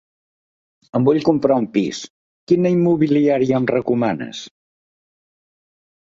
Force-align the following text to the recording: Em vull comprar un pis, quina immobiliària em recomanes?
Em 0.99 1.03
vull 1.09 1.17
comprar 1.25 1.57
un 1.63 1.65
pis, 1.75 1.99
quina 2.51 2.71
immobiliària 2.77 3.59
em 3.63 3.67
recomanes? 3.73 4.41